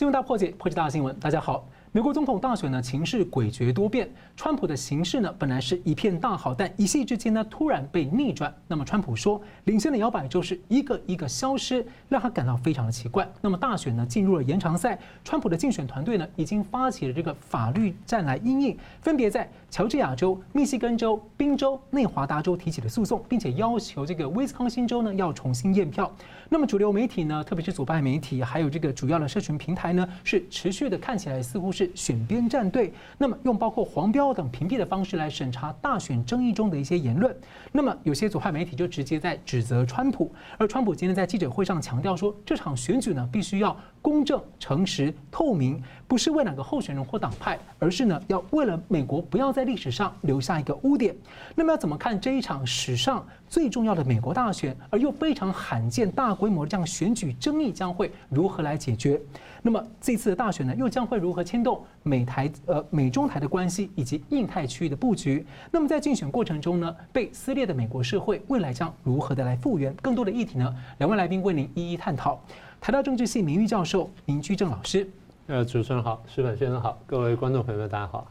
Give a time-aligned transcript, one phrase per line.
[0.00, 1.14] 新闻大破解，破解大新闻。
[1.20, 1.68] 大家好。
[1.92, 4.08] 美国总统大选呢，情势诡谲多变。
[4.34, 8.54] 川普的形势呢，本来是一片大好，但一夕之间呢，突然被逆转。
[8.66, 13.30] 那么，川普说，领先的摇摆州是一个一个消失，让他感到非常的奇怪。
[13.42, 26.12] 那么，大选呢，进入了延长赛，川普的竞选团队呢，已经发起了这个法律战来因应，分别在乔治亚州、密西根州、宾州、内华达州提起的诉讼，并且要求这个威斯康星州呢，要重新验票。
[26.50, 31.70] 那么，主流媒体呢，特别是左派媒体，还有这个主要的社群平台呢，是持续的看起来似乎。
[31.70, 37.32] 是选边站队，那么用包括黄标等屏蔽的方式来审查大选争议中的一些言论。
[37.72, 51.14] 那么有些左派媒体就直接在指责川普，而川普今天在记者会上强调说，这场选举呢必须要公正、诚实、透明，不是为哪个候选人或党派，而是呢要为了美国不要在历史上留下一个污点。
[51.54, 59.20] 那么要怎么看这一场史上最重要的美国大选，而又非常罕见大规模的这样选举争议将会如何来解决？
[59.60, 65.44] 那么这次的大选呢，又将会如何牵动美台呃美中台的关系以及印太区域的布局？
[65.72, 69.92] 那么在竞选过程中呢，被撕裂的美国社会未来将如何的来复原？
[69.94, 72.40] 更多的议题呢，两位来宾为您一一探讨。
[72.80, 75.10] 台大政治系名誉教授林居正老师，
[75.48, 78.30] 呃，主持人好，石板先生好，各位观众朋友们大家好。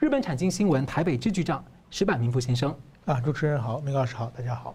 [0.00, 2.74] 日本产经新闻台北支局长石板明夫先生，
[3.06, 4.74] 啊，主持人好，明老师好，大家好。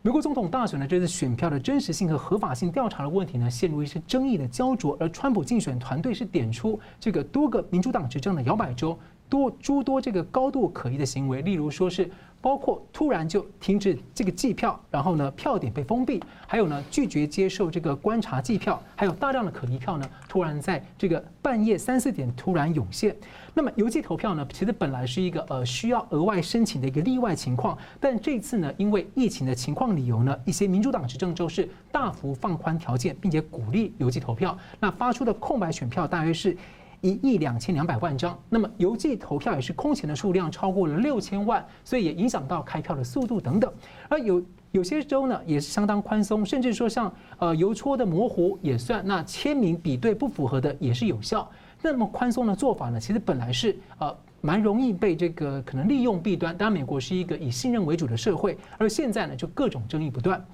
[0.00, 12.10] 美国总统大选的这次选票的真实性和合法性调查的问题呢，陷入一些争议的焦灼，而川普竞选团队是点出这个多个民主党执政的摇摆州多诸多这个高度可疑的行为，例如说是。
[12.40, 23.14] 包括突然就停止这个计票，然后呢，票点被封闭，还有呢，拒绝接受这个观察计票，还有大量的可疑票呢，突然在这个半夜三四点突然涌现。
[23.54, 36.56] 那么邮寄投票呢，其实本来是一个呃需要额外申请的一个例外情况，但这次呢，因为疫情的情况理由呢，一些民主党执政州是大幅放宽条件，并且鼓励邮寄投票，那发出的空白选票大约是。
[37.00, 43.72] 一亿两千两百万张，那么邮寄投票也是空前的数量，超过了六千万，所以也影响到开票的速度等等。
[44.08, 44.42] 而有
[44.72, 51.48] 有些州呢也是相当宽松，甚至说像呃邮戳的模糊也算，那签名比对不符合的也是有效。
[51.80, 56.56] 那么宽松的做法呢，其实本来是呃蛮容易被这个可能利用弊端。
[56.56, 60.44] 当然，美国是一个以信任为主的社会，而现在呢就各种争议不断。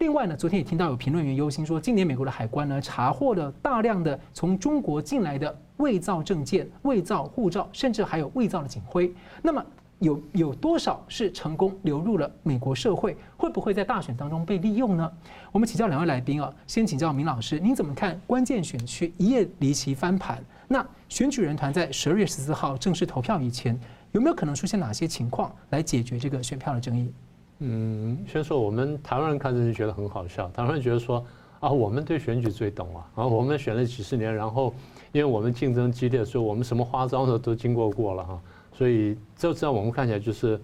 [0.00, 9.12] 另外呢，昨天也听到有评论员忧心说，今年美国的海关呢查获了大量的从中国进来的伪造证件、伪造护照，甚至还有伪造的警徽。
[9.42, 9.62] 那么
[9.98, 13.14] 有有多少是成功流入了美国社会？
[13.36, 15.12] 会不会在大选当中被利用呢？
[15.52, 20.42] 我们请教两位来宾啊，先请教明老师，您怎么看关键选区一夜离奇翻盘？
[20.66, 23.78] 那选举人团在十二月十四号正式投票以前，
[24.12, 27.12] 有没有可能出现哪些情况来解决这个选票的争议？
[27.60, 30.48] 嗯，先说我们台湾人看着就觉得很好笑。
[30.48, 31.24] 台湾人觉得说
[31.60, 34.74] 啊，我们对选举最懂啊，啊，我们选了几十年，然后
[35.12, 38.40] 因为我们竞争激烈，所以我们什么花招呢都经过过了哈。
[38.72, 40.58] 所以这在我们看起来就是，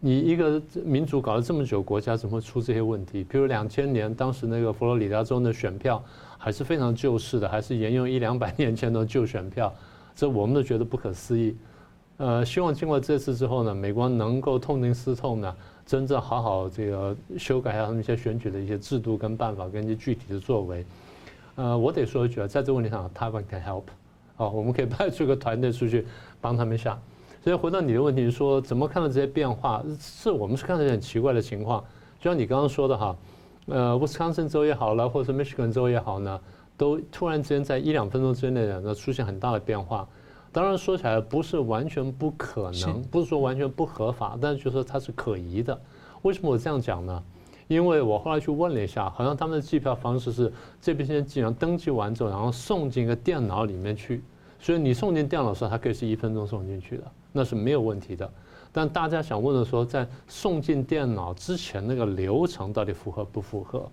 [0.00, 3.24] 你一个民主搞了这么久，国家怎么会出这些问题？
[3.24, 6.04] 比如两千年当时那个佛罗里达州的选票
[6.36, 9.72] 还是非常旧式的，还是沿用一两百年前的旧选票，
[10.14, 11.56] 这我们都觉得不可思议。
[12.18, 15.54] 呃，希望经过这次之后呢，美国能够痛定思痛呢。
[15.84, 20.86] 真正好好这个修改一下他们一些选举的一些制度跟办法跟一些具体的作为，
[21.56, 23.82] 呃，我得说一句啊，在这个问题上，Taiwan can help，
[24.36, 26.06] 啊，我们可以派出一个团队出去
[26.40, 26.96] 帮他们一下。
[27.42, 29.84] 所以回到你的问题，说怎么看到这些变化？
[29.98, 31.82] 是我们是看到一些很奇怪的情况，
[32.20, 33.16] 就像你刚刚说的哈，
[33.66, 36.40] 呃，威斯康星州也好了，或者是 Michigan 州也好呢，
[36.76, 40.06] 都突然之间在一两分钟之内呢，出现很大的变化。
[40.52, 45.80] 当然说起来不是完全不可能，不是说完全不合法，但是就说它是可疑的。
[46.20, 47.22] 为什么我这样讲呢？
[47.68, 54.22] 因为我后来去问了一下，好像他们的计票方式是这边先既然登记完之后，然后送进一个电脑里面去，
[54.60, 58.30] 所以你送进电脑的时候，它可以是一分钟送进去的，那是没有问题的。
[58.70, 63.88] 但大家想问的说，在送进电脑之前那个流程到底符合不符合？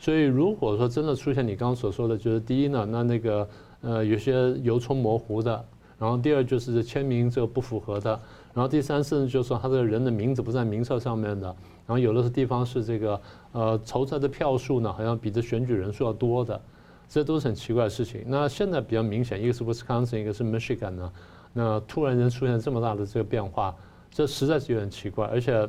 [0.00, 3.48] 所以如果说真的出现你刚刚所说的，就是第一呢，那那个
[3.82, 5.64] 呃有些邮戳模糊的。
[5.98, 8.10] 然后第二就是签名这个不符合的，
[8.52, 11.46] 然后第三甚至就是说他这个人的名字不在名册上面的，
[11.86, 13.20] 然后有的是地方是这个
[13.52, 16.60] 呃投出来的票数呢好像比这选举人数要多的，
[17.08, 18.24] 这都是很奇怪的事情。
[18.26, 21.12] 那现在比较明显，一个是 Wisconsin，一个是 Michigan 呢，
[21.52, 23.74] 那突然间出现这么大的这个变化，
[24.10, 25.26] 这实在是有点奇怪。
[25.28, 25.68] 而且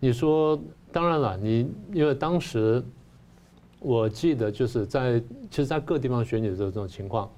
[0.00, 0.58] 你说
[0.90, 2.82] 当然了，你因为当时
[3.78, 7.30] 我记得就是在其实，在各地方选举的这种情况。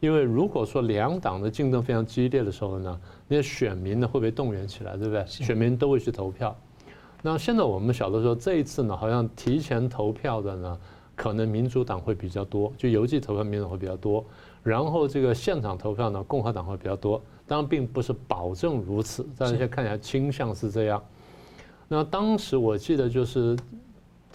[0.00, 5.24] 因为如果说两党的竞争非常激烈的时候呢，那些选民呢会被动员起来，对不对？
[5.26, 6.56] 选民都会去投票。
[7.22, 10.78] 那现在我们晓得说，这一次呢，好像提前投票的呢，
[11.14, 14.24] 可能民主党会比较多，就邮寄投票民主党会比较多，
[14.62, 17.20] 然后这个现场投票呢，共和党会比较多。
[17.46, 21.02] 当然并不是保证如此，但是现在看起来倾向是这样。
[21.88, 23.56] 那当时我记得就是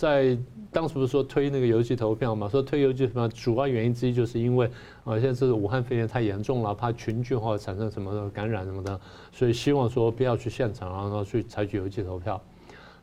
[0.02, 0.36] 在
[0.72, 2.50] 当时不是说推那个邮寄投票嘛？
[2.50, 4.66] 说推邮寄投票主要原因之一就是因为
[5.04, 9.00] 啊，现在是武汉肺炎太严重了，怕群聚或者产生什么的感染什么的，
[9.32, 12.42] 所以希望说不要去现场，然后去采取邮寄投票。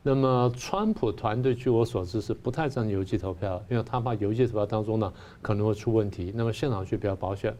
[0.02, 6.32] 那么，川普团队据我所知是不太赞成邮寄投票，因为他怕邮寄投票当中呢可能会出问题。
[6.34, 7.54] 那么现场去比较保险，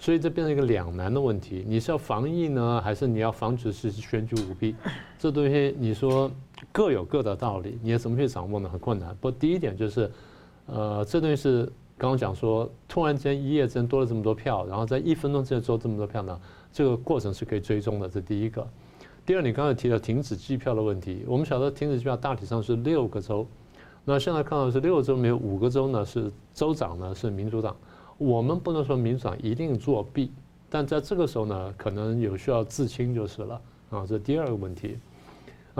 [0.00, 4.74] 所以这变成一个两难的问题：你是要防疫呢，还是你要防止是选举舞弊？
[5.16, 6.28] 这东西你说
[6.72, 8.68] 各有各的道理，你怎么去掌握呢？
[8.68, 9.16] 很困难。
[9.20, 10.10] 不第一点就是，
[10.66, 11.64] 呃，这东西是
[11.96, 16.40] 刚刚讲说，突然间一夜之间多了这么多票，然后在一分钟之内做这么多票呢，
[16.72, 18.08] 这个过程是可以追踪的。
[18.08, 18.66] 这第一个。
[19.26, 23.46] 第二，你刚才提到停止计票的问题，我们晓得停止计票大体上是六个州，
[24.04, 27.76] 那现在看到是六个州，没有五个州呢是州长呢是民主党，
[28.18, 30.32] 我们不能说民主党一定作弊，
[30.68, 33.60] 但在这个时候呢，可能有需要自清就是了
[33.90, 34.98] 啊，这第二个问题。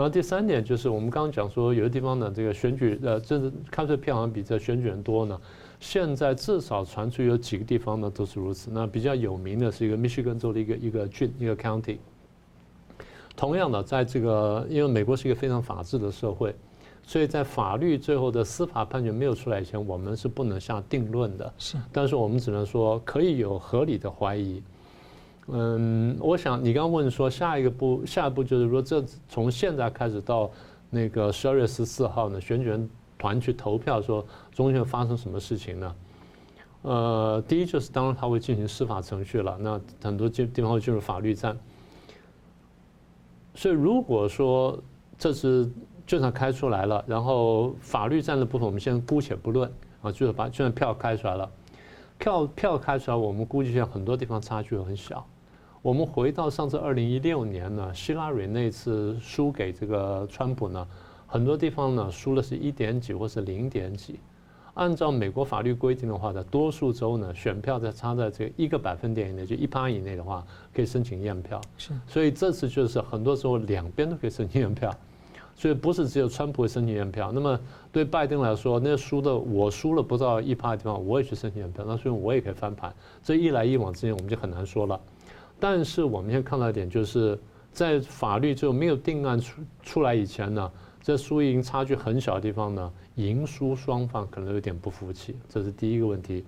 [0.01, 5.39] 然后第三点就是我们刚刚讲说，有的地方呢这个选举呃，这是开出票好像比这选举人多呢，
[5.79, 11.99] 现在至少传出有几个地方呢都是如此，那比较有名的是一个密歇根州的一个一个郡一个 county。
[13.35, 16.55] 同样的，在这个，因为美国是一个非常法治的社会，
[17.03, 21.53] 所以在法律最后的司法判决没有出来以前，我们是不能下定论的。
[21.59, 24.63] 是，但是我们只能说可以有合理的怀疑。
[25.53, 30.49] 嗯，我想你刚刚问说下一个步，下一步就是说，这从现在开始到
[30.89, 35.95] 那个十二月十四号呢，选举人团去投票，说中间发生什么事情呢？
[36.83, 41.57] 呃，第一就是当然他会进行司法程序了，那很多地地方会进入法律战。
[43.53, 44.81] 所以，如果说
[45.17, 45.69] 这次
[46.07, 49.69] 就算开出来了，然后法律战的部分我们先姑且不论
[50.01, 51.51] 啊，就是把就算票开出来了，
[52.17, 55.27] 票票开出来，我们估计现在很多地方差距很小。
[55.81, 60.87] 我们回到上次二零一六年呢，希拉蕊那次输给这个川普呢，
[61.25, 64.19] 很多地方呢输的是一点几或是零点几。
[64.75, 71.59] 按照美国法律规定的话呢，多数州呢选票在差在这个一个百分点以内，就一趴以内的话，可以申请验票。
[71.79, 74.95] 是，所以这次就是很多时候两边都可以申请验票，
[75.55, 77.31] 所以不是只有川普会申请验票。
[77.31, 77.59] 那么
[77.91, 82.93] 对拜登来说，那输的我输了不到一趴的地方，我也去申请验票，那所以我也可以翻盘。
[83.23, 85.01] 这一来一往之间，我们就很难说了。
[85.61, 87.39] 但是我们现在看到一点，就是
[87.71, 90.71] 在法律就没有定案出出来以前呢，
[91.01, 92.91] 在输赢差距很小的地方呢。
[93.15, 96.43] 赢输双方可能有点不服气，这是第一个问题。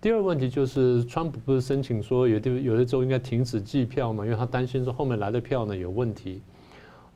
[0.00, 4.24] 第二个问题就是，川普不是申请说有的有的州应该停止计票嘛？
[4.24, 6.42] 因为他担心说后面来的票呢有问题。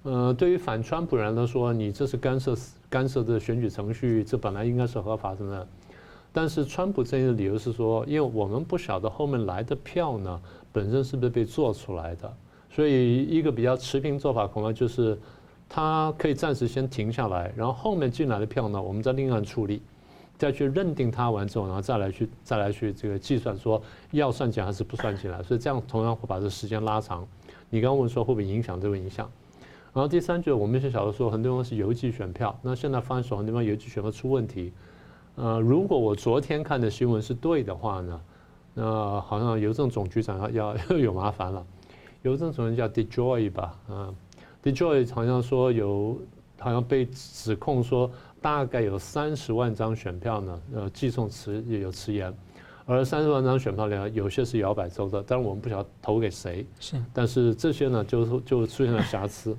[0.02, 2.56] 呃，对于反川普人来说，你这是干涉
[2.88, 5.68] 干涉的选举程序，这本来应该是合法的。
[6.34, 10.38] 但是川普这样的理由是说，因为我们不晓得后面来的票呢
[10.70, 12.30] 本身是不是被做出来的，
[12.68, 15.18] 所以一个比较持平做法恐怕就是。
[15.66, 19.80] 他可以暂时先停下来，然后后面进来的票呢，我们再另案处理，
[20.38, 23.82] 再去认定它完之后，然后再来去再来去这个计算说
[24.12, 27.26] 要算进还是不算进来，所以这样同样会把这时间拉长。
[27.70, 29.28] 你刚问说会不会影响这个影响？
[29.94, 34.70] 然后第三就是我们是晓得说很多地方是邮寄选票，那现在发现说很多地方邮寄选票出问题。
[35.36, 38.20] 呃，如果我昨天看的新闻是对的话呢，
[38.74, 41.66] 那好像邮政总局长要要有麻烦了。
[42.22, 44.14] 邮政总局叫 DeJoy 吧，嗯。
[44.62, 46.18] DeJoy 好像说有，
[46.58, 48.10] 好像被指控说
[48.40, 52.32] 大概有三十万张选票呢，呃，寄送迟也有迟延，
[52.86, 59.54] 而三十万张选票里有些是摇摆州的，但是我们不晓得投给谁，是，但是这些呢就就出现了瑕疵，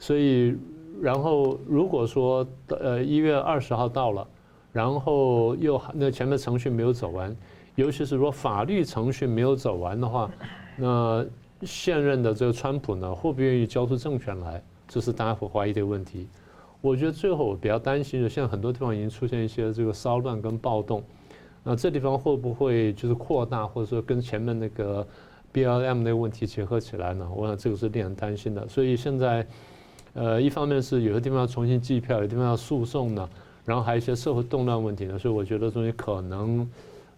[0.00, 0.56] 所以
[1.00, 4.26] 然后如果说呃一月二十号到了，
[4.74, 7.34] 然后又那前面程序没有走完，
[7.76, 10.30] 尤其是说法律程序没有走完的话，
[10.76, 11.24] 那。
[11.62, 14.62] 现任的这个川普呢，会不会愿意交出政权来？
[14.86, 16.28] 这是大家会怀疑的问题。
[16.82, 21.02] 我觉得最后我比较担心的，现在很多地方已经出现一些这个骚乱跟暴动，
[21.62, 25.06] 那这地方会不会就是扩大，或者说跟前面那个
[25.54, 27.26] BLM 那个问题结合起来呢？
[27.34, 28.68] 我想这个是令人担心的。
[28.68, 29.46] 所以现在，
[30.12, 33.26] 呃，一方面是有的地方要重新计票，有的地方要诉讼呢，
[33.64, 36.68] 然后还有一些社会动乱问题呢，所以我觉得东西可能。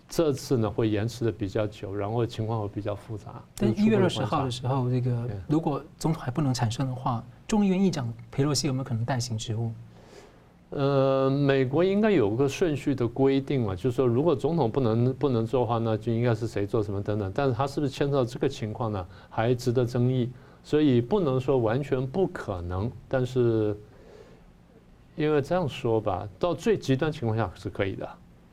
[0.08, 3.42] 这次呢会延迟的比较久，然后情况会比较复杂。
[3.56, 9.72] 但一月二十号的时候，这个如果总统还不能产生的话，众议院议长佩洛西有没有可能代行职务？
[10.70, 17.32] 呃，美国应该有个顺序的规定嘛，就是说如果总统不能不能做的话，那就应该是谁做什么等等。
[17.34, 19.04] 但是他是不是牵涉到这个情况呢？
[19.28, 20.30] 还值得争议，
[20.62, 23.76] 所以不能说完全不可能，但是。
[25.16, 28.08] 因为这样说吧，到最极端情况下是可以的。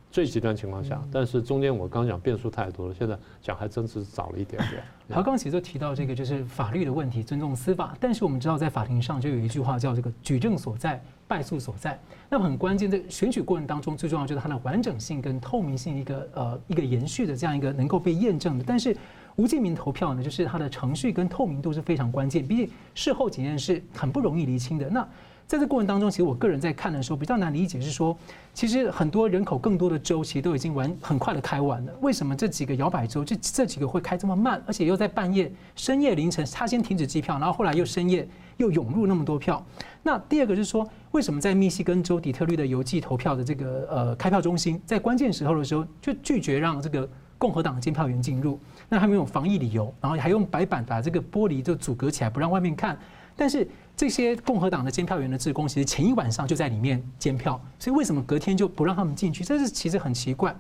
[0.10, 4.84] 最极端情况下，但是中间我刚讲变数太多了，现在讲还真是早了一点点。
[5.10, 7.98] 他刚其实就提到这个就是法律的问题，尊重司法。
[8.00, 12.00] 但是我们知道，在法庭上就有一句话叫这个“举证所在，败诉所在”。
[12.29, 18.63] 那么很关键，在选举过程当中，最重要就是它的完整性跟透明性一个呃一个延续的这样一个能够被验证的。
[18.63, 18.96] 但是
[19.36, 24.88] 无记名投票呢，就是它的程序跟透明度是非常关键，毕竟事后检验是很不容易厘清的。
[24.91, 25.08] 那
[25.53, 28.17] 在这过程当中，其实我个人在看的时候比较难理解，是说，
[28.55, 39.63] 其实很多人口更多的州其实都已经完很快的开完了，为什么这几个摇摆州这这几个会开这么慢，而且又在半夜、深夜凌晨，他先停止计票，然后后来又深夜又涌入那么多票。
[40.01, 47.07] 那第二个是说，为什么在密西根州底特律的邮寄投票的这个呃开票中心，在关键时候的时候就拒绝让这个
[47.38, 48.60] 共和党的监票员进入？
[48.89, 52.98] 那他们用防疫理由，然后还用白板把这个玻璃就阻隔起来，不让外面看。
[53.36, 59.43] 但是这些共和党的监票员的职工，其实前一晚上就在里面监票，所以为什么隔天就不让他们进去？
[59.43, 60.53] 这是其实很奇怪。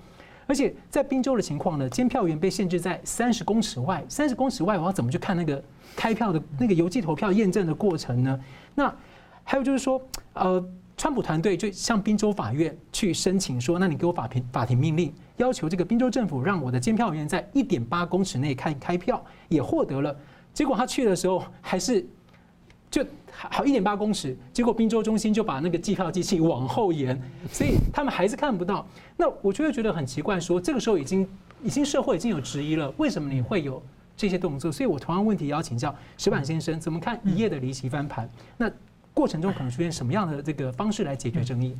[0.45, 5.61] 而且在宾州的情况呢，监票员被限制在三十公尺外，三十公尺外我要怎么去看那个
[5.95, 8.39] 开票的那个邮寄投票验证的过程呢？
[8.75, 8.93] 那
[9.43, 9.99] 还有就是说，
[10.33, 10.63] 呃，
[10.95, 20.15] 川普团队就向宾州法院去申请说，那你给我法庭法庭命令，要求这个宾州政府让我的监票员在一点八公尺内开开票，也获得了。
[20.53, 22.05] 结果他去的时候还是。
[22.93, 27.19] 就好一点八公尺，结果宾州中心就把那个计票机器往后延，
[27.51, 28.87] 所以他们还是看不到。
[29.17, 31.27] 那我就会觉得很奇怪，说这个时候已经
[31.63, 33.81] 已经社会已经有质疑了，为什么你会有
[34.15, 34.71] 这些动作？
[34.71, 38.29] 所以我同样问题要请教石板先生，怎么看一夜的离席翻盘？
[38.57, 38.71] 那
[39.11, 41.75] 过程中可能出现什么样的这个方式来解决争议？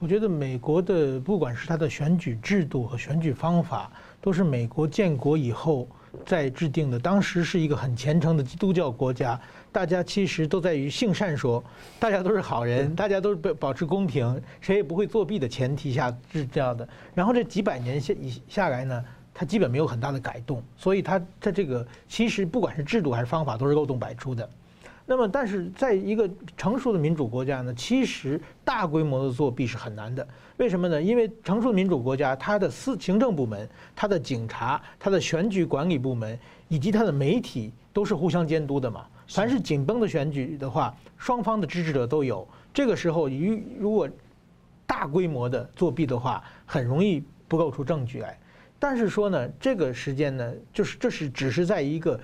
[0.00, 3.88] 我觉得美国的不管是它的选举制度和选举方法，
[4.20, 5.86] 都是美国建国以后
[6.26, 6.98] 在制定的。
[6.98, 9.40] 当时是一个很虔诚的基督教国家。
[9.72, 11.62] 大家其实都在于性善说，
[11.98, 16.88] 大家都是好人，大家都是保保持公平，谁也不会作弊的前提下是这样的。
[17.14, 24.48] 然后这几百年下以下来呢，它基本没有很大的改动，所以它它这个其实不管是制度还是方法都是漏洞百出的。
[25.06, 30.26] 那么，但是在一个成熟的民主国家呢，其实大规模的作弊是很难的。
[30.56, 31.02] 为什么呢？
[31.02, 39.04] 因为成熟的民主国家，它的司行政部门、它的警察、它的选举管理部门以及它的媒体都是互相监督的嘛。
[39.30, 42.46] 凡是紧绷的选举的话，双方的支持者都有。
[42.74, 44.08] 这个时候，如如果
[44.86, 48.36] 大规模的作弊的话，很容易不够出证据来。
[48.76, 52.18] 但是说呢，这个时间呢，就是这是只是在一个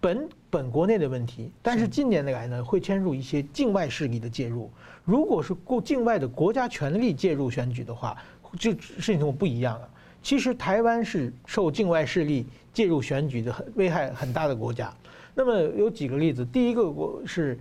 [0.00, 1.50] 本本国内的问题。
[1.62, 4.70] 但是近年来呢，会牵入一些境外势力的介入。
[5.04, 8.16] 如果是过境外的国家权力介入选举的话，
[8.56, 9.88] 就事情就不一样了。
[10.22, 14.94] 其实台湾是受境外势力介入选举的很危害很大的国家。
[15.34, 17.58] 那么有几个例子，第一个我是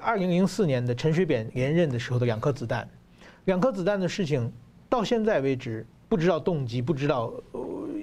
[0.00, 2.88] 二零零四年的陈水扁连任的时候的两颗子弹，
[3.44, 4.50] 两颗子弹的事情
[4.88, 7.30] 到现在为止不知道动机，不知道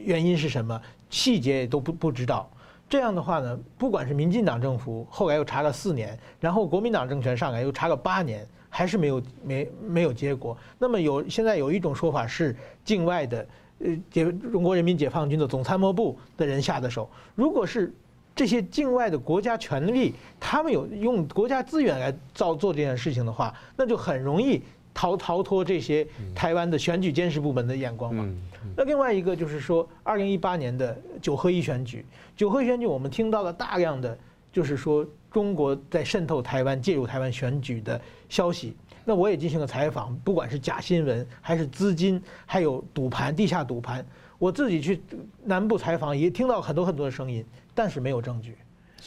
[0.05, 2.47] 原因是什么，细节也都不不知道。
[2.87, 10.55] 这样的话呢，不管是民进党政府后来又查了四年，然后国民党政权上来又查了八年，还是没有没没有结果。
[10.77, 13.47] 那么有现在有一种说法是境外的
[13.79, 17.91] 呃解中国人民解放军的总参谋部的人下的手，如果是。
[18.39, 24.61] 这些境外的国家权力，他们有用国家资源来造做这件事情的话，那就很容易
[24.93, 28.33] 逃逃脱这些台湾的选举监视部门的眼光嘛。
[28.77, 32.05] 那另外一个就是说，二零一八年的九合一选举，
[32.37, 34.17] 九合一选举我们听到了大量的
[34.53, 38.73] 就是说中国在渗透台湾、介入台湾选举的消息。
[39.09, 44.05] 那我也进行了采访，不管是假新闻，还是资金，还有赌盘、地下赌盘，
[44.37, 45.01] 我自己去
[45.43, 47.43] 南部采访也听到很多很多的声音。
[47.73, 48.55] 但是没有证据，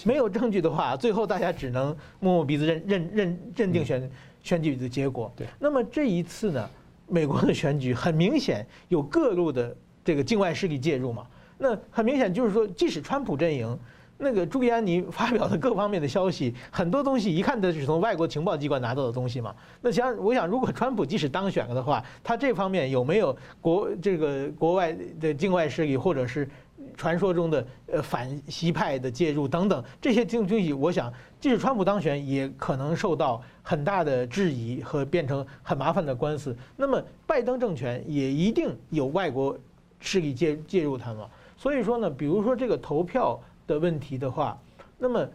[0.02, 4.10] 没有证据的话，最后大家只能摸摸鼻子认认认认定选
[4.42, 5.32] 选举的结果。
[5.36, 6.68] 对，那么这一次呢，
[7.06, 11.24] 美国的选举很明显有各路的这个境外势力介入嘛。
[11.58, 13.78] 那很明显就是说，即使川普阵营
[14.22, 19.54] 那个朱利安尼发表的各方面的消息，很多东西一看都是从外国情报机关拿到的东西嘛。
[19.80, 26.48] 那想我想，如果川普即使当选了的话，他这方面有没有国这个国外的境外势力或者是？
[26.96, 31.10] 传说中的呃反西派的介入等等这些东西，我想
[31.40, 36.54] 即使川普当选，也可能受到很大的质疑和变成很麻烦的官司。
[36.76, 39.56] 那么拜登政权也一定有外国
[40.00, 41.26] 势力介介入他嘛。
[41.56, 44.58] 所以说呢，比如说这个投票的问题的话，
[44.98, 45.26] 那么。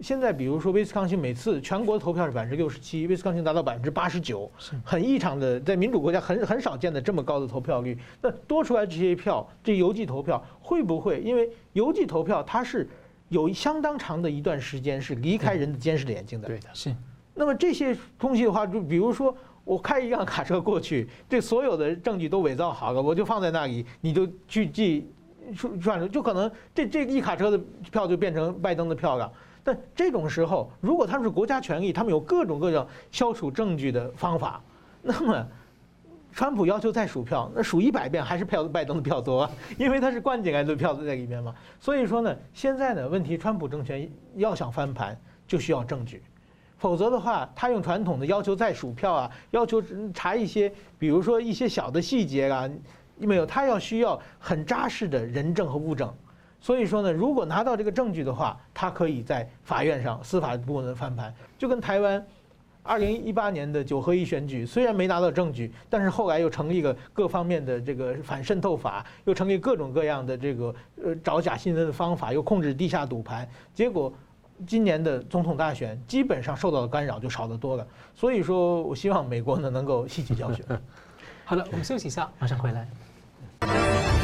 [0.00, 4.50] 现在，比如说威斯康星，每次全国投票是百分之六十七，威斯康星达到百分之八十九，
[4.84, 7.96] 很异常的，在民主国家很很少见的这么高的投票率。
[8.20, 11.22] 那多出来这些票，这邮寄投票会不会？
[11.22, 12.86] 因为邮寄投票它是
[13.30, 16.46] 有相当长的一段时间是离开人的监视的眼睛的。
[16.46, 16.94] 对的，是。
[17.34, 25.10] 那么这些东西的话，就比如说我开一辆卡车过去，这所有的证据都伪造好了，我就放在那里，你就去寄
[25.54, 27.60] 算了，就可能这这一卡车的
[27.90, 29.30] 票就变成拜登的票了。
[29.62, 34.62] 但这种时候，如果他们是国家权力，他们有各种各样消除证据的方法，
[35.02, 35.46] 那么，
[36.32, 41.54] 川普要求再数票，那数一百遍还是票拜登的票多，因为他是灌进来的票子在里面嘛。
[41.80, 46.22] 所以说呢，现在呢问题，川普政权要想翻盘，就需要证据。
[46.78, 52.70] 否则的话，他用传统的要求再数票啊，要求查一些，比如说一些小的细节啊，
[53.18, 56.12] 没有，他要需要很扎实的人证和物证。
[56.60, 62.26] 所以说呢，如果拿到这个证据的话，他可以在法院上司法部门翻盘，就跟台湾
[62.82, 74.12] 二零一八年的九合一选举，虽然没拿到证据，但是后来又成立了各方面的这个反渗透法，又成立各种各样的这个呃找假新闻的方法，又控制地下赌盘，结果。
[74.66, 80.64] 今年的总统大选基本上受到的干扰就少得多了，所以说我希望美国呢能够吸取教训。
[81.44, 82.88] 好了，我们休息一下，马上回来。
[83.60, 84.15] Thank you.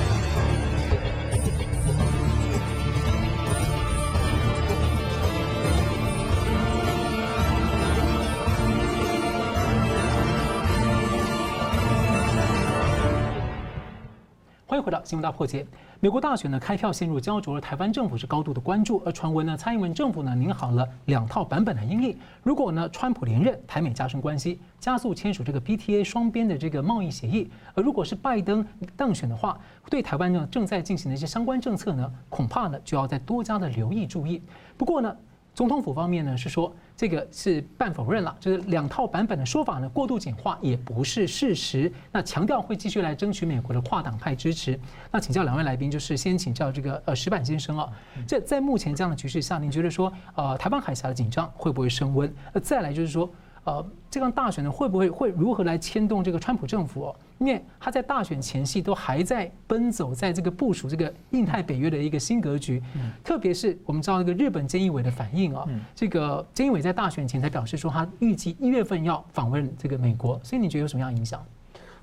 [14.73, 15.63] 欢迎回到《新闻大破解》。
[16.01, 19.03] 美国大选呢开票陷入胶着，而台湾政府是高度的关注。
[19.05, 22.17] 而传闻呢，蔡英文政府呢拟好了两套版本的因应。
[22.43, 29.61] 如果呢川普连任，台美加深关系，加速签署这个 BTA 双边的这个贸易协议；而如果是拜登当选的话，
[29.91, 34.43] 对台湾呢正在进行的一些相关政策呢，恐怕呢就要再多加的留意注意。
[34.79, 35.15] 不过呢。
[35.55, 41.93] 总统府方面呢是说，这个是半否认了，就是两套版本的说法呢过度简化也不是事实。
[42.11, 44.79] 那强调会继续来争取美国的跨党派支持。
[45.11, 47.89] 那请教两位来宾，就是先请教这个呃石板先生啊，
[48.27, 52.35] 这在目前这样的局势下，您觉得说呃台湾海峡的紧张会不会升温？
[52.55, 53.31] 呃再来就是说。
[53.65, 57.17] 呃，这场大选呢，会不会会如何来牵动这个川普政府哦？
[57.39, 62.83] 因为他在大选前夕都还在奔走，在这个部署这个印太北约的一个新格局。
[63.23, 71.45] 特别是我们知道那个日本菅义伟的反应啊，这个菅义伟在大选前才表示说，他预计一月份要访问这个美国，所以你觉得有什么样影响？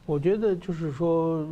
[0.09, 1.45] 我觉得就是说，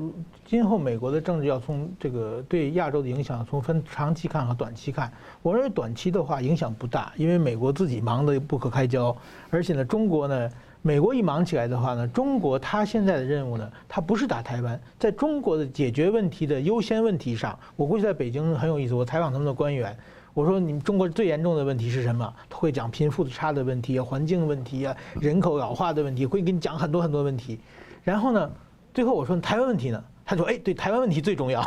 [0.43, 5.13] 今后美国的政治要从这个对亚洲的影响，从分长期看和短期看。
[5.43, 9.15] 我认为短期的话影响不大，因为美国自己忙得不可开交，
[9.52, 10.50] 而且呢，中国呢，
[10.82, 18.96] 美国一忙起来的话呢，中国它现在的任务呢，它不是打台湾，在中国的解决问题的优先问题上，我估计在北京很有意思。
[18.96, 19.96] 我采访他们的官员，
[20.34, 22.34] 我说你们中国最严重的问题是什么？
[22.50, 27.60] 他会讲贫富差的问题啊，环境问题啊，人口老化的问题，会跟你讲很多很多问题。
[28.08, 28.50] 然后呢，
[28.93, 30.02] 最后我说台湾问题呢？
[30.24, 31.62] 他说：“哎，对，台湾问题最重要，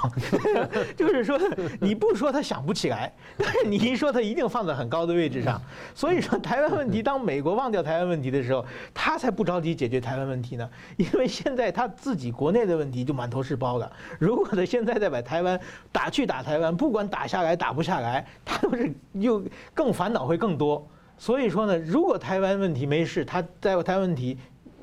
[0.96, 1.38] 就是说
[1.80, 5.60] 你不说他想不起来，但是你一说他一定放在很高的位置上。
[5.94, 10.66] 所以说台湾问题，当美国忘掉台湾问题的时候，他才不着急解决台湾问题呢。
[10.96, 13.92] 因为现在他自己国内的问题就满头是包了。
[14.18, 15.60] 如果他现在再把台湾
[15.92, 20.86] 打去打台湾，不管打下来打不下来，他都是又更烦恼会更多。
[21.18, 24.38] 所以说呢，如果台湾问题没事，他在台湾问题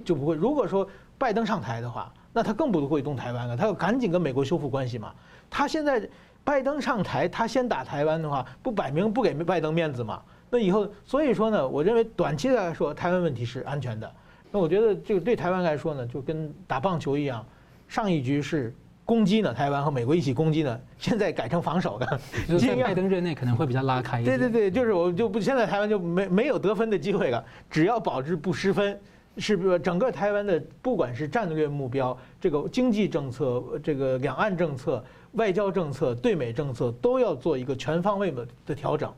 [0.05, 0.35] 就不会。
[0.35, 5.11] 如果说。”拜登上台的话，那他更不会动台湾了，他要赶紧跟美国修复关系嘛。
[5.49, 6.07] 他现在
[6.43, 10.21] 拜登上台，他先打台湾的话，不摆明不给拜登面子嘛？
[10.49, 14.09] 那以后，所以说呢，我认为短期来说，台湾问题是安全的。
[14.51, 17.45] 那我觉得这个对台湾来说呢，就跟打棒球一样，
[17.87, 22.19] 上一局是攻击呢，台湾和美国一起攻击呢，现在改成防守的。
[22.47, 24.39] 就是拜登任内可能会比较拉开一点。
[24.39, 28.97] 对对对，就是我就不现在台湾就没没有得分的机会了，只要保持不失分。
[29.37, 39.13] 是不是整个台湾的不管是战略目标、这个经济政策、这个两岸政策、外交政策、对美政策都要做一个全方位的的调整。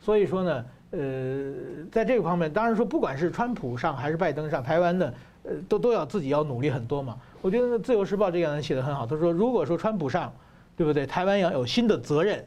[0.00, 1.52] 所以说呢，呃，
[1.90, 7.16] 在这个方面，当然说不管是川普上还是拜登上，台湾呢，呃，都都要自己要努力很多嘛。
[7.40, 10.32] 我觉得《自由时报》这样人写得很好，他说如果说川普上，
[10.76, 11.06] 对不对？
[11.06, 12.44] 台湾要有新的责任，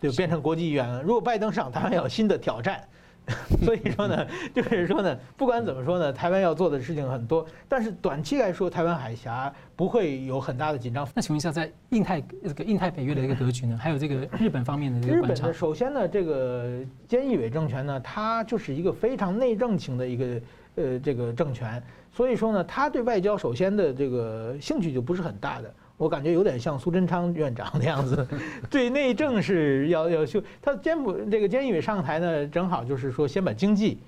[0.00, 2.82] 就变成国际议员了；如果拜登上，台湾要有新的挑战。
[3.64, 11.06] 所以说呢，就是说呢，不管怎么说呢，台湾要做的事情很多，但是短期来说，台湾海峡不会有很大的紧张。
[11.14, 15.34] 那请问一下，在印太这个印太北约的一个格局呢，还有这个日本方面的这个观察。
[15.34, 20.40] 日本呢，首先呢，这个菅义伟政权呢，它就是一个非常内政型的一个
[20.76, 25.74] 呃这个政权，所以说呢，他对外交首先的这个兴趣就不是很大的。
[25.96, 28.26] 我感觉有点像苏贞昌院长那样子，
[28.70, 30.42] 对内政是要要修。
[30.60, 33.98] 他菅普这个菅义伟上台呢，正好就是说先把经济，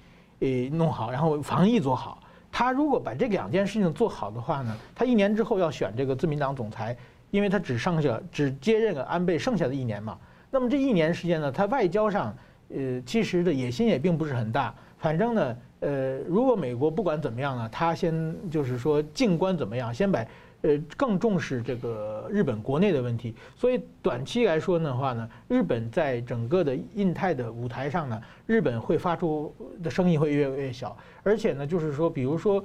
[0.40, 2.22] 呃弄好，然后防疫做好。
[2.50, 6.96] 他如果把这两件事情做好的话呢，他一年之后要选这个自民党总裁，
[7.30, 10.18] 因为他只剩下只接任了安倍剩下的一年嘛。
[10.50, 12.34] 那么这一年时间呢，他外交上，
[12.68, 14.74] 呃，其实的野心也并不是很大。
[14.98, 20.24] 反正呢，呃，如果美国不管怎么样呢，他先就是说，静观怎么样，先把
[20.62, 23.34] 呃更重视这个日本国内的问题。
[23.56, 30.96] 所以短期来说的话呢，日本在整个的印太的舞台上呢，日本会发出的声音会越来越小。
[31.22, 32.64] 而且呢，就是说，比如说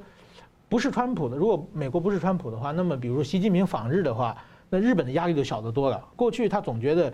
[0.70, 4.36] 不是川普的，如果美国不是川普的话，那么比如习近平访日的话，
[4.70, 6.04] 那日本的压力就小得多了。
[6.16, 7.14] 过去他总觉得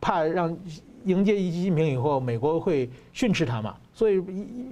[0.00, 0.56] 怕让。
[1.06, 3.74] 迎接习近平以后，美国会训斥他嘛？
[3.94, 4.20] 所以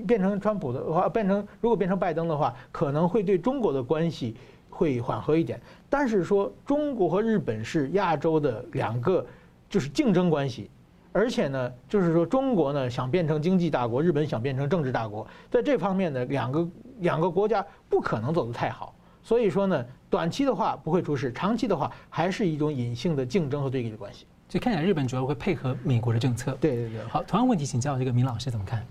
[0.07, 4.37] 变成川普的话，变成如果变成拜登的话，可能会对中国的关系
[4.79, 5.61] 会缓和一点。
[5.91, 9.27] 但是说中国和日本是亚洲的两个
[9.69, 10.71] 就是竞争关系，
[11.13, 16.69] 而且呢，就是说中国呢想变成经济大国，日本想变成政治大国，在这方面呢，两个
[17.01, 18.95] 两个国家不可能走得太好。
[19.21, 24.27] 所以说呢，短期的话不会出事，长期的话还是一种隐性的竞争和对立的关系。
[24.49, 26.57] 就看起来日本主要会配合美国的政策。
[26.61, 27.03] 对对对。
[27.09, 28.87] 好，同样问题请教这个明老师怎么看？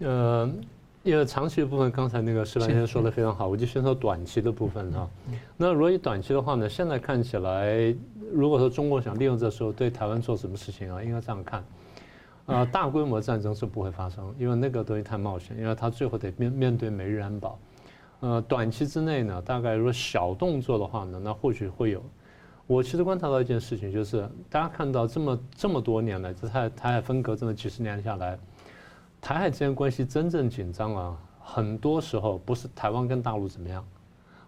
[0.00, 0.48] 呃，
[1.02, 5.08] 因为长期的部分，刚才那个石兰先生说的非常好，我就先说短期的部分哈。
[5.56, 7.94] 那如果以短期的话呢，现在看起来，
[8.30, 11.64] 如果说中国想利用这时候对台湾做什么事情啊，应该这样看。
[12.46, 17.58] 呃，大规模战争是不会发生，因为那个东西太冒险，因为他最后得面面对美日安保。
[18.20, 22.02] 呃，短期之内呢，大概如果小动作的话呢，那或许会有。
[22.66, 28.38] 我其实观察到一件事情，就是大家看到这么这么多年来，这台台海分隔这么几十年下来，
[29.20, 33.84] 台海之间关系真正紧张啊，很多时候不是台湾跟大陆怎么样，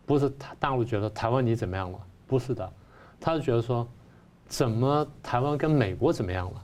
[0.06, 2.72] 不是台大陆觉得台湾你怎么样了，不是的，
[3.20, 3.86] 他是觉得说，
[4.46, 6.62] 怎么台湾跟美国怎么样了，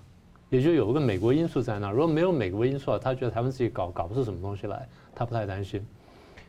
[0.48, 1.92] 也就有一个美国因素在那儿。
[1.92, 5.86] 如果没有美国因素啊，他觉得台湾自己搞搞不出什么东西来，他不太担心。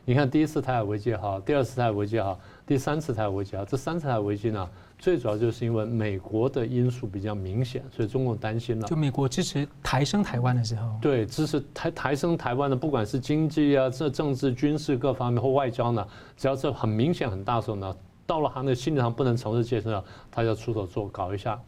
[0.06, 4.68] 你看第一次台海危机也好，第二次台海危机也好，第三次台海危机啊，这三次台海危机呢？
[5.00, 8.86] 最主要就是因为美国的因素比较明显，所以中共担心了。
[8.86, 21.58] 就美国支持台升台湾的时候，对，支持台台升台湾的，不管是经济啊、这政治、军事各方面或外交呢，只要是很明显很大的时候呢，到了他的心理上不能承受界限了，他就要出手做搞一下。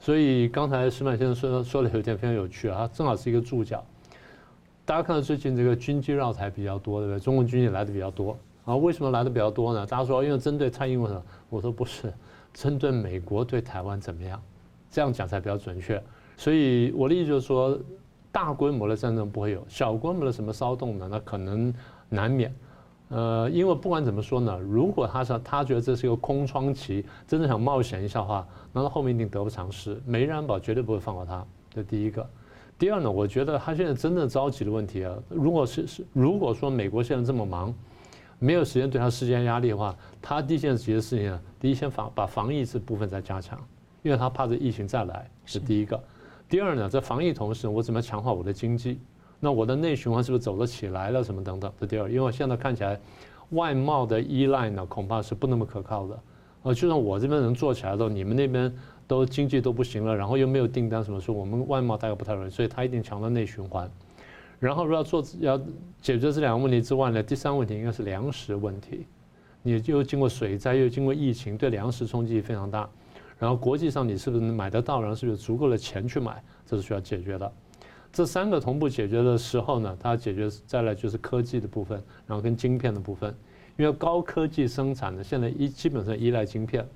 [0.00, 3.84] 所以刚才石满先生说说的有一点非常有趣啊，他正好是一个注脚。
[4.84, 7.20] 大家看到最近这个军机绕台比较多，对不对？
[7.20, 9.86] 中共军机来的比较多啊，为什么来的比较多呢？
[9.86, 12.12] 大家说因为针对蔡英文，我说不是。
[12.52, 14.40] 针对美国对台湾怎么样？
[14.90, 16.02] 这样讲才比较准确。
[16.36, 17.78] 所以我的意思就是说，
[18.30, 21.08] 大规模的战争不会有，小规模的什么骚动呢？
[21.10, 21.72] 那可能
[22.08, 22.54] 难免。
[23.08, 30.00] 呃，因为不管怎么说呢，如果他说他觉得这是一个空窗期，真的想冒险一下的话，那他后面一定得不偿失。
[30.06, 31.44] 美日安保绝对不会放过他。
[31.70, 32.28] 这第一个。
[32.78, 37.74] 第二呢，我觉得他现在真正着急的问题啊，如果是是如果说美国现在这么忙。
[38.42, 43.56] 没有时间对他施加压力的话，他第一件急的事情，第一先防把防疫这部分再加强，
[44.02, 46.02] 因为他怕这疫情再来是第一个。
[46.48, 48.98] 第二呢，在防疫同时，我怎么强化我的经济？
[49.38, 51.22] 那我的内循环是不是走得起来了？
[51.22, 51.72] 什么等等？
[51.78, 52.98] 这第二，因为我现在看起来
[53.50, 56.18] 外贸的依赖呢，恐怕是不那么可靠的。
[56.64, 58.72] 呃，就算我这边能做起来的，你们那边
[59.06, 63.88] 都经济都不行了，然后又没有订单，什么说我们外贸大概不太容易，所以他一定强调内循环。
[64.62, 65.58] 然后，如果要做要
[66.00, 69.04] 解决这两个问题之外呢，第三个问题应该是粮食问题。
[69.60, 72.88] 你又经过水灾，又经过疫情，对粮食冲击非常大。
[73.40, 77.52] 然后国际上你是不是能买得到，然后是不是有足够的钱去买，这是需要解决的。
[78.12, 83.34] 这三个同步解决的时候呢，它解决再来就是科技的部分，然后跟晶片的部分。
[83.76, 86.86] 因为高科技生产的现在依基本上依赖晶片，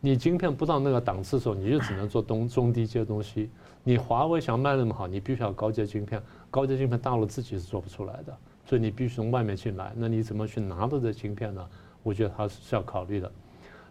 [0.00, 3.50] 你晶片不到那个档次的时候，你就只能做中中低阶东西。
[3.84, 6.22] 你华为想卖那么好，你必须要高阶晶片。
[6.52, 8.36] 高阶芯片大陆自己是做不出来的，
[8.66, 9.90] 所以你必须从外面进来。
[9.96, 11.66] 那你怎么去拿到这芯片呢？
[12.02, 13.32] 我觉得它是要考虑的。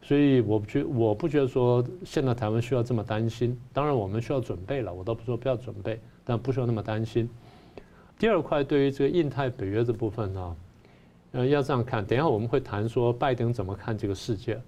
[0.03, 3.59] 所以我不觉我不觉得说现在台湾需要这么担心。
[3.73, 7.27] 当然我们需要准备了，我倒不说不要准备，但不需要那么担心。
[8.19, 10.55] 第二块对于这个印太北约这部分呢，
[11.31, 12.05] 呃，要这样看。
[12.05, 14.61] 等一下我们会谈说拜登怎么看这个世界。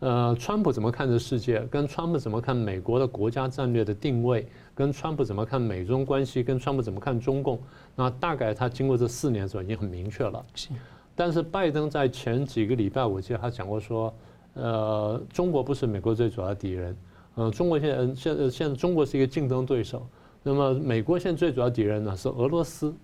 [0.00, 1.60] 呃，川普怎么看这世界？
[1.70, 4.46] 跟川普怎么看美国的国家战略的定位？
[4.74, 6.42] 跟川普怎么看美中关系？
[6.42, 7.58] 跟川普怎么看中共？
[7.94, 10.44] 那大概他经过这四年之后已经很明确了。
[10.54, 10.68] 是。
[11.14, 14.14] 但是拜登在前几个礼拜，我记得他讲过说，
[14.52, 16.94] 呃，中国不是美国最主要的敌人。
[17.36, 20.06] 呃，中国现在现在现在中国是一个竞争对手。
[20.42, 22.94] 那么美国现在最主要敌人呢是俄罗斯。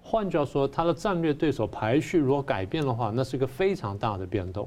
[0.00, 4.66] 换句话说，他的战略对手排序如果改变的话，那是一个非常大的变动。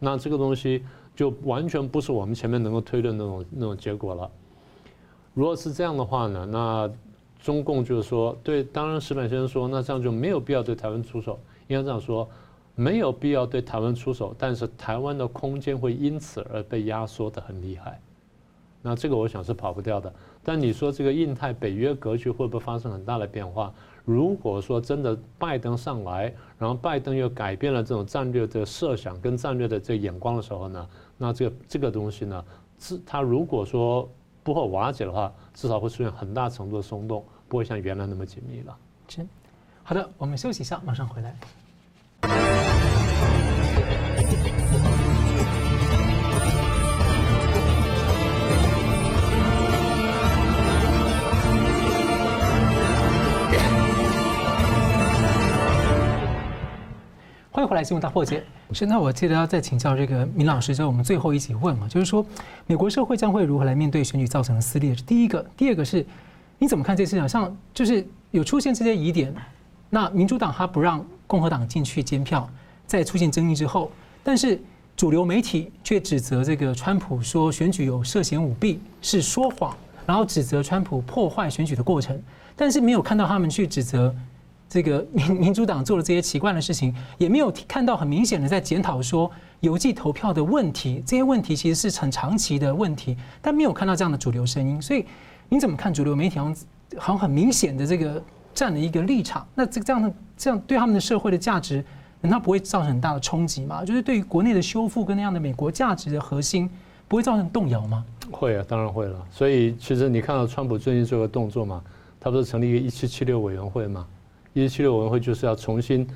[0.00, 0.82] 那这个东西。
[1.20, 4.30] 就完全不是我们前面能够推论那种那种结果了。
[5.34, 6.90] 如果是这样的话呢，那
[7.42, 11.38] 中共就是说，对，当然石板先生说，那这样就没有必要对台湾出手。
[11.68, 12.26] 应该这样说，
[12.74, 18.00] 没有必要对台湾出手，但是台湾的空间会因此而被压缩得很厉害。
[18.80, 20.10] 那这个我想是跑不掉的。
[20.42, 23.74] 但你说这个印太北约格局会不会发生很大的变化？
[24.10, 32.44] 如果说真的拜登上来，然后拜登又改变了这种战略的设想跟战略的这眼光的时候呢，那这个这个东西呢，
[32.80, 34.08] 是他如果说
[34.42, 38.76] 不会瓦解的话，至少会出现很大程度的松动，不会像原来那么紧密了。
[39.06, 39.28] 行，
[39.84, 42.79] 好的，我们休息一下，马上回来。
[57.60, 58.42] 欢迎回来，新闻大破解。
[58.72, 62.24] 是，那我记得要再请教这个明老师，就是我们最后一起问嘛，就是说，
[62.66, 64.94] 美国社会将会如何来面对选举造成的撕裂？
[64.94, 66.02] 是第一个，第二个是，
[66.58, 67.28] 你怎么看这事情？
[67.28, 69.30] 像就是有出现这些疑点，
[69.90, 72.48] 那民主党他不让共和党进去监票，
[72.86, 73.92] 在出现争议之后，
[74.24, 74.58] 但是
[74.96, 82.18] 主流媒体却指责这个川普说选举有涉嫌舞弊，是说谎，然后指责川普破坏选举的过程，
[82.56, 84.14] 但是没有看到他们去指责。
[84.70, 89.28] 这个 民民主党做了这些奇怪的事情，也没有看到很明显的在检讨说
[89.60, 91.02] 邮寄投票的问题。
[91.04, 94.80] 这些问题其实是很长期的问题，但没有看到这样的主流声音。
[94.80, 95.04] 所以
[95.48, 96.54] 你怎么看主流媒体好
[97.08, 98.22] 像很明显的这个
[98.54, 99.44] 站了一个立场？
[99.56, 101.84] 那这这样的这样对他们的社会的价值，
[102.20, 103.84] 难道不会造成很大的冲击吗？
[103.84, 106.70] 就是对于国内的修复跟那样的美国价值的核心，
[107.08, 108.04] 不会造成动摇吗？
[108.30, 109.26] 会啊，当然会了。
[109.32, 111.82] 所以其实你看到川普最近做个动作嘛，
[112.20, 114.06] 他不是成立一个一七七六委员会吗？
[114.52, 116.06] 一七七六委员会就是要重新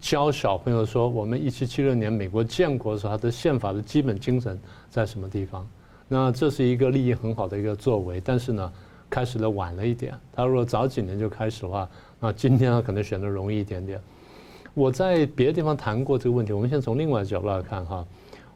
[0.00, 5.68] 教小朋友说，我们一七七六年美国建国的时候，它的宪法的基本精神在什么地方？
[6.06, 8.72] 那这是一个利益很好的一个作为，但是呢，
[9.10, 10.14] 开始的晚了一点。
[10.32, 11.88] 他如果早几年就开始的话，
[12.20, 14.00] 那今天他可能选的容易一点点。
[14.74, 18.06] 我在别的地方谈过这个问题，我们先从另外角度来看哈。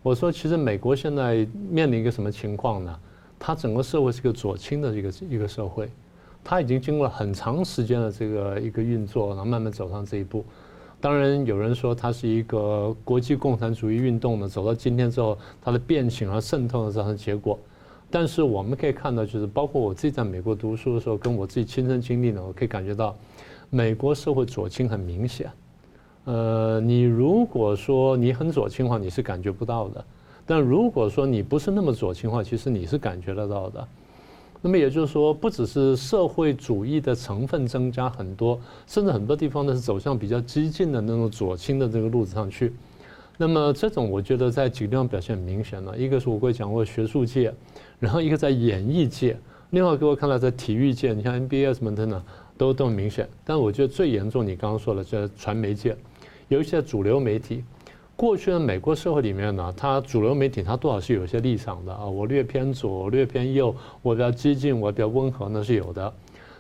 [0.03, 2.97] 我说，其实美国现在面临一个什么情况呢？
[3.39, 5.91] 它整个社会是个左倾的一个一个社会。
[6.49, 10.45] 他已经经过了很长时间的这个一个运作，然后慢慢走上这一步。
[11.01, 17.59] 当然，有人说它是一个国际共产主义运动呢，走到今天之后，它的变形和渗透的这样的结果。
[18.13, 23.17] 但是我们可以看到，就是包括我自己在美国读书的时候，跟我自己亲身经历呢，我可以感觉到，
[23.69, 25.51] 美国社会左倾很明显。
[26.27, 30.01] 呃，你如果说你很左倾的话，你是感觉不到的；
[30.47, 33.89] 但如果说你不是那么左倾的话，其实你是感觉得到的。
[34.67, 42.73] 那么也就是说，不只是社会主义的成分增加很多，甚至很多地方呢是走向比较激进的那种左倾的这个路子上去。
[43.37, 47.55] 那么这种我觉得在几个地方表现很明显了，一个是我会讲过学术界，
[48.01, 49.39] 然后一个在演艺界，
[49.71, 52.21] 另外给我看到在体育界，你像 NBA 什么的呢，
[52.59, 53.29] 都都很明显。
[53.45, 55.97] 但我觉得最严重，你刚刚说了，就是传媒界，
[56.49, 57.63] 尤其在主流媒体。
[58.17, 66.11] 过去的美国社会里面呢，它主流媒体它多少是有一些立场的啊，我略偏左，略偏右，我比较激进，我比较温和，那是有的。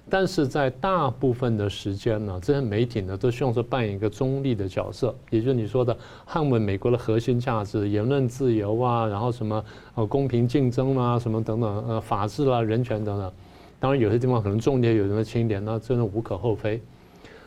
[0.08, 5.96] 但是在大部分的时间呢，这些媒体呢都希望说扮演一个中立的角色，也就是你说的
[6.28, 9.64] 捍卫美国的核心价值，言论自由啊，然后什么
[9.94, 13.32] 呃公平竞争啊，什么等等呃法治啦、人权等等。
[13.80, 16.80] 当然有些地方可能重点，有什么轻点，那真的无可厚非。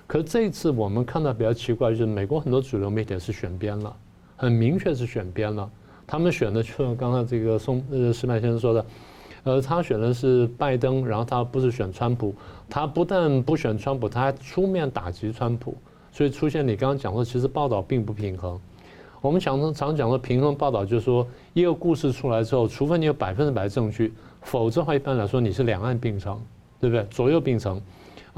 [0.09, 3.95] 可是这一次我们看到比较奇怪，就是美国很多主流媒体是选边了，
[4.35, 5.69] 很明确是选边了。
[6.07, 8.85] 他们选的，就像刚才这个松呃矢板先生说的，
[9.43, 12.33] 呃，他选的是拜登，然后他不是选川普，
[12.67, 15.77] 他不但不选川普，他还出面打击川普，
[16.11, 18.59] 所以出现你刚刚讲说，其实报道并不平衡。
[19.21, 26.41] 我们常常讲说平衡报道，就是说一个故事出来之后，除非你有百分之百证据，否则的话一般来说你是两岸并成，
[26.79, 27.05] 对不对？
[27.11, 27.79] 左右并成。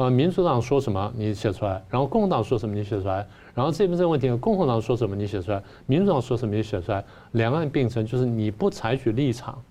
[0.02, 9.62] 呃，民主党说什么你写出来，然后共和党说什么你写出来，然后这边这个问题，共和党说什么你写出来，民主党说什么你写出来，两岸并存，就是你不采取立场，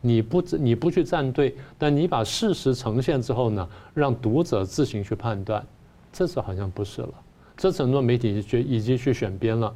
[0.00, 5.62] 你不你不去站队，但你把事实呈现之后呢，让读者自行去判断，
[6.10, 7.12] 这次好像不是了，
[7.54, 9.70] 这次很多媒体就已经去选边了，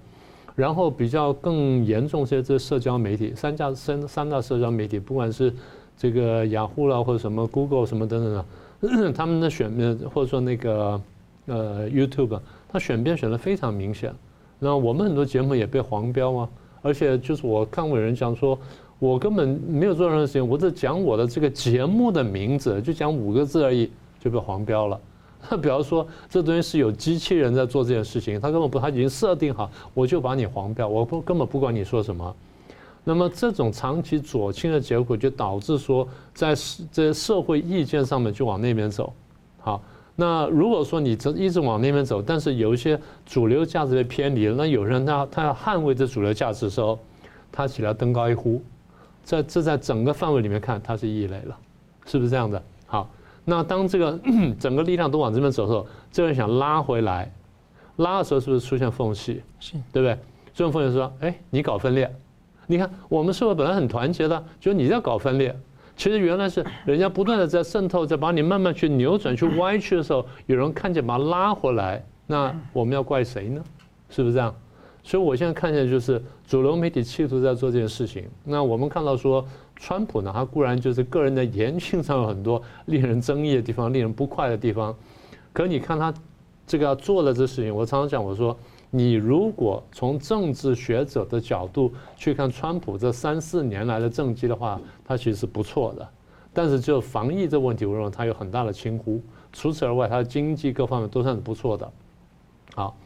[0.55, 5.53] 然后比较更严重些，这社交媒体三家三三大社交媒体，不管是
[5.99, 8.43] 这个雅虎啦或者什么 Google 什么等等的。
[9.15, 11.01] 他们的选面或者说那个
[11.47, 12.39] 呃 YouTube，
[12.69, 14.15] 他选边选的非常明显。
[14.59, 16.49] 那我们很多节目也被黄标啊，
[16.83, 18.59] 而且就是我看过有人讲说，
[18.99, 25.01] 我根本没有做任何事情，我只讲我的这个节目的名字，就讲五个字而已，就被黄标了。
[25.49, 32.35] 那 比方说这东西是有机器人在做这件事情，他根本不，他已经设定好，我就把你黄标，我不根本不管你说什么。
[33.09, 36.55] 那么这种长期左倾的结果，就导致说，在
[36.93, 39.11] 这社会意见上面就往那边走。
[39.61, 39.83] 好，
[40.15, 46.99] 那如果说你这一直往那边走，但是有一些主流价值被偏离了，那有人他他要捍卫这主流价值的时候，
[47.51, 48.63] 他起来登高一呼，
[49.25, 51.57] 在这在整个范围里面看，他是异类了，
[52.05, 52.63] 是不是这样的？
[52.85, 53.09] 好，
[53.43, 54.21] 那当这个
[54.61, 57.33] 整个力量都往这边走的时候，这个人想拉回来，
[57.97, 59.41] 拉的时候是不是出现缝隙？
[59.61, 60.19] 是，对不对？
[60.53, 62.15] 这种缝隙说，哎，你搞分裂，
[62.69, 65.53] 你看我们社会本来很团结的，就你在搞分裂，
[65.97, 73.61] 其实原来是人家不断的在渗透，在把你慢慢去扭转、去歪曲的时候，有人看见把它拉回来，那我们要怪谁呢？
[74.09, 74.55] 是不是这样？
[75.03, 78.29] 所以我现在看见就是主流媒体企图在做这件事情。
[78.45, 79.45] 那我们看到说。
[79.81, 84.93] 川普呢，他固然就是个人的言行上有很多令人争议的地方，令人不快的地方。
[85.53, 86.13] 可你看他
[86.67, 88.59] 这个要做的这事情，我常常讲，我说
[88.91, 96.09] 你如果从政治学者的角度去看川普这三四年来的政绩的话，他其实是不错的。
[96.53, 99.23] 但是就防疫这问题，我认为他有很大的轻忽。
[99.53, 101.91] 除此而外，他的经济各方面都算是不错的。
[102.75, 102.97] 好。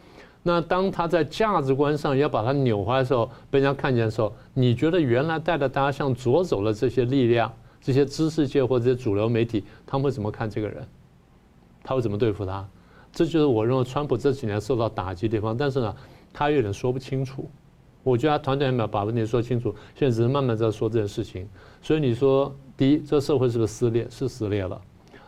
[0.45, 10.85] 那当他在价值观上要把它扭回来的时候，被人家看见的时候，你觉得原来带着大家向左走的这些力量、这些知识界或者这些主流媒体，他们会怎么看这个人？
[11.85, 12.68] 他会怎么对付他？
[13.12, 15.57] 这就是我认为川普这几年受到打击的地方。
[15.57, 15.94] 但是呢，
[16.33, 17.48] 他有点说不清楚。
[18.03, 21.48] 我觉得他团队也没有把问题说清楚，现在只是慢慢在说这件事情。
[21.81, 24.07] 所以你说，第一，这社会是不是撕裂？
[24.11, 24.81] 是撕裂了。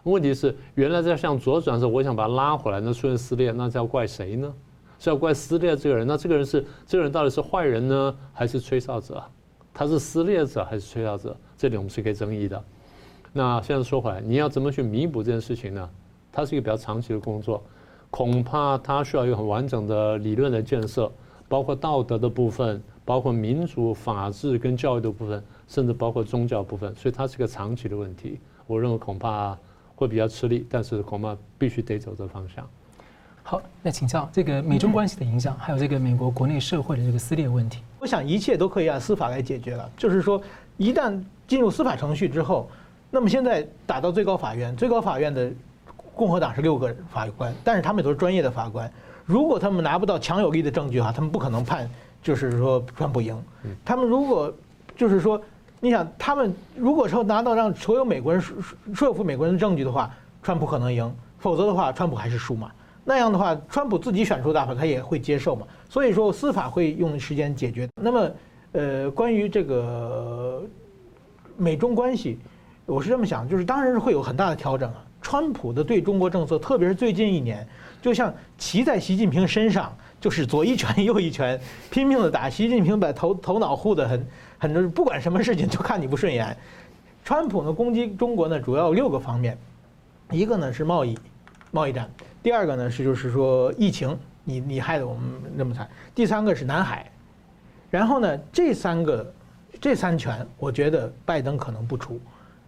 [0.02, 4.52] 问题是，原来在向左转的时候，我想把它拉回来，那出现撕裂，那要怪谁呢？
[4.98, 9.22] 是要怪撕裂这个人，那这个人是这个人到底是坏人呢，还是吹哨者？
[9.72, 11.36] 他是撕裂者还是吹哨者？
[11.56, 12.62] 这里我们是可以争议的。
[13.32, 15.88] 那现在说回来，你要怎么去弥补这件事情呢？
[16.32, 17.62] 它是一个比较长期的工作，
[18.14, 21.10] 恐怕它需要一个很完整的理论的建设，
[21.48, 26.94] 包括道德的部分，包括民主、法治跟教育的部分，甚至包括宗教部分。
[26.94, 28.38] 所以它是个长期的问题。
[28.68, 29.58] 我认为恐怕
[29.96, 32.64] 会比较吃力，但是恐怕必须得走这方向。
[33.42, 37.82] 好，那请教这个美中关系的影响，还有这个美国国内社会的这个撕裂问题。
[37.98, 39.90] 我想一切都可以按司法来解决了。
[39.96, 40.40] 就是说，
[40.76, 42.70] 一旦进入司法程序之后，
[43.10, 45.50] 那么现在打到最高法院，最高法院的
[46.14, 48.90] 共和党是六个法官，但是他们也都是专业的法官。
[49.24, 51.88] 如果他们拿不到强有力的证据的话，他们不可能判，
[52.22, 53.36] 就是说川普赢。
[53.84, 54.52] 他们如果
[54.96, 55.40] 就是说，
[55.80, 58.56] 你想，他们如果说拿到让所有美国人说
[58.94, 60.10] 说服美国人的证据的话，
[60.42, 62.70] 川普可能赢；否则的话，川普还是输嘛。
[63.02, 65.66] 那样的话，川普自己选出大法，他也会接受嘛。
[65.88, 67.88] 所以说，司法会用时间解决。
[68.00, 68.30] 那么，
[68.72, 70.62] 呃，关于这个
[71.56, 72.38] 美中关系，
[72.86, 75.04] 我是这么想，就是当然是会有很大的调整啊。
[75.24, 77.66] 川普的对中国政策，特别是最近一年，
[78.02, 81.58] 就像骑在习近平身上，就是左一拳右一拳，
[81.90, 84.26] 拼命的打习近平，把头头脑护得很
[84.58, 86.54] 很，不管什么事情就看你不顺眼。
[87.24, 89.56] 川普呢，攻击中国呢，主要六个方面，
[90.30, 91.18] 一个呢是贸易，
[91.70, 92.08] 贸易战。
[92.42, 95.22] 第二个呢是就是说疫情，你你害得我们
[95.56, 95.88] 那么惨。
[96.14, 97.10] 第三个是南海，
[97.90, 99.34] 然后呢这三个
[99.80, 102.20] 这三拳，我觉得拜登可能不出，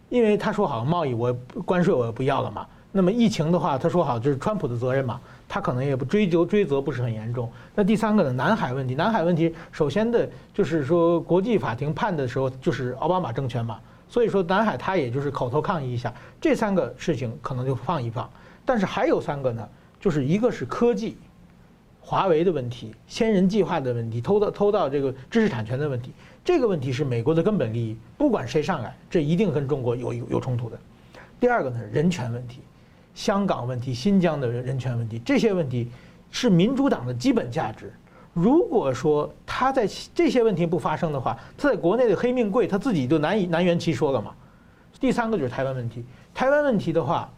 [0.08, 1.32] 因为他说好贸易我
[1.64, 2.66] 关税我也不要了嘛。
[2.92, 7.50] 那么疫情的话，他说好就是川普的责任嘛，他可能也不追究追责不是很严重。
[7.74, 18.28] 那第三个呢，南海问题，南海问题首先的就是说国际法庭判的时候就是奥巴马政权嘛，所以说南海他也就是口头抗议一下，这三个事情可能就放一放。
[18.64, 19.68] 但是还有三个呢，
[20.00, 21.18] 就是一个是科技，
[22.00, 26.12] 华为的问题，千人计划的问题，偷到偷到这个知识产权的问题，
[26.46, 30.78] 这个问题是美国的根本利益，不管谁上来，这一定跟中国有有冲突的。
[31.40, 32.60] 第二个呢，人权问题，
[33.16, 35.90] 香港问题，新疆的人人权问题，这些问题
[36.30, 37.92] 是民主党的基本价值。
[38.32, 44.32] 如果说他在这些问题不发生的话，他在国内的黑命贵，他自己就难以难圆其说了嘛。
[45.00, 47.28] 第三个就是台湾问题，台湾问题的话。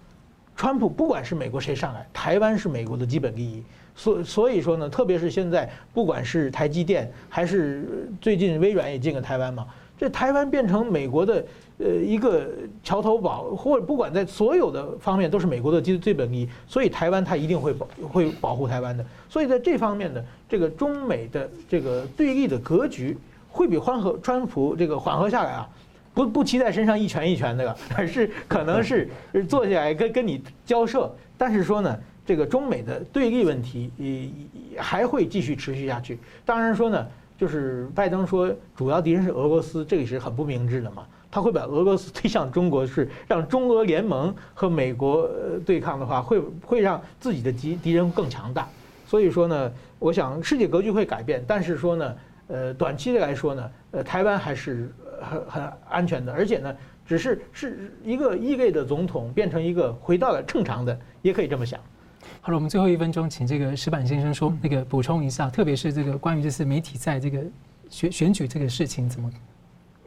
[0.55, 3.63] 川普不管是美国谁上来，台湾是美国的基本利益，
[3.99, 9.67] 所所以说呢，特别是现在，不管是台积电还是最近微软也进了台湾嘛，
[9.99, 11.45] 这台湾变成美国的
[11.79, 12.49] 呃一个
[12.85, 23.19] 桥头堡，或者不管在所有的方面都是美国的基最本利益，所以台湾它一定会保会保护台湾的，所以在这方面呢，这个中美的这个对立的格局
[23.51, 25.69] 会比缓和川普这个缓和下来啊。
[26.15, 29.09] 不不骑在身上一拳一拳的， 而是可能是
[29.49, 31.15] 坐下来跟跟你交涉。
[31.37, 31.97] 但是说呢，
[32.29, 36.19] 这个中美的对立问题也还会继续持续下去。
[36.45, 37.07] 当然说呢，
[37.39, 41.07] 就是拜登说主要敌人是俄罗斯，这个是很不明智的嘛。
[41.31, 45.27] 他会把俄罗斯推向中国，是让中俄联盟和美国
[45.65, 48.69] 对抗的话，会会让自己的敌敌人更强大。
[49.07, 52.15] 所以说呢，我想世界格局会改变，但是说呢，
[52.49, 54.93] 呃，短期的来说呢，呃，台湾还是。
[55.21, 56.73] 很很安全的，而且呢，
[57.05, 61.81] 只是是一个异类的总统变成一个回到了正常的，也可以这么想。
[62.41, 67.43] 好了，我们最后一分钟，请这个石板先生说那个补充一下，特别是这个关于这次媒体在这个
[67.91, 69.31] 选选举这个事情怎么？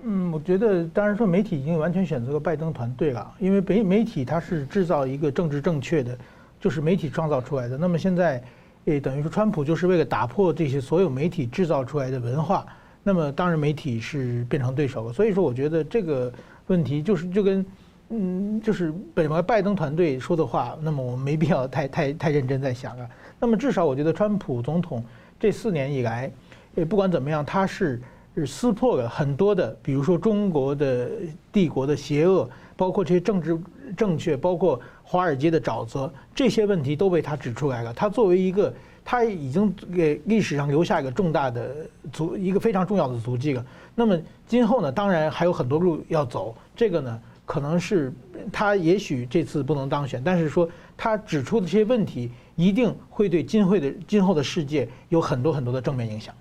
[0.03, 6.17] 嗯，我觉得当然说媒体已经完全选择了拜登团队了，因为媒媒体它是制造一个政治正确的，
[6.59, 7.77] 就是媒体创造出来的。
[7.77, 8.41] 那么现在，
[8.85, 12.65] 诶，等于说川普就是为了打破这些所有媒体制造出来的文化，
[13.03, 15.13] 那么当然媒体是变成对手了。
[15.13, 16.33] 所以说，我觉得这个
[16.65, 17.63] 问题就是就跟，
[18.11, 23.09] 嗯，就是本来拜登团队说的话，那么我们没必要太太太认真在想啊。
[23.39, 25.03] 那么至少我觉得川普总统
[25.39, 26.31] 这四年以来，
[26.75, 28.01] 诶，不管怎么样，他是。
[28.33, 31.09] 是撕破了很多的，比如说中国的
[31.51, 33.59] 帝国的邪恶，包括这些政治
[33.97, 37.93] 正确，包括华尔街的沼泽，这些问题都被他指出来了。
[37.93, 41.75] 他作为一个，他已经给历史上留下一个重大的
[42.13, 43.65] 足，一个非常重要的足迹了。
[43.93, 46.55] 那么今后呢，当然还有很多路要走。
[46.73, 47.21] 这个呢，
[47.51, 48.13] 可能是
[48.49, 56.33] 他也许这次不能当选，但是说他指出的这些问题，一定会对今会的今后的世界有很多很多的正面影响。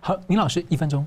[0.00, 1.06] 好，宁老师一分钟。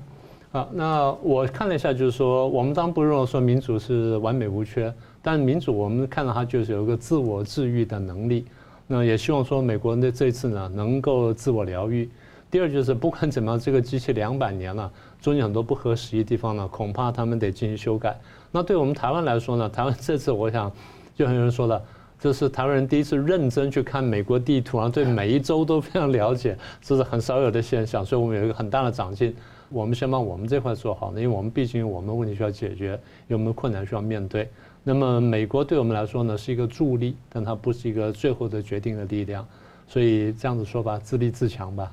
[0.50, 4.92] 啊，那我看了一下，就是说，我们当然不认为说民主是完美无缺，
[5.22, 8.46] 但民主我们看到它就是有一个自我治愈的能力。
[8.88, 12.10] 那也希望说美国人的这次呢能够自我疗愈。
[12.54, 14.88] 第二就是不管怎么样，这个机器两百年了，
[15.20, 18.16] 中间很多不合时宜地方呢，恐怕他们得进行修改。
[18.52, 20.70] 那对我们台湾来说呢，台湾这次我想
[21.16, 21.82] 就很有人说了，
[22.16, 29.34] 这是台湾人第一次认真去看美国地图，然后对每一州都非常了解， 这是很少有的现象，所以我们有一个很大的长进。
[29.68, 32.96] 我们先把我们这块做好，因为我们毕竟我们问题需要解决，
[33.26, 34.48] 有我们困难需要面对。
[34.84, 39.44] 那么美国对我们来说呢，是一个助力，但它不是一个最后的决定的力量。
[39.88, 41.92] 所以这样子说吧，自立自强吧。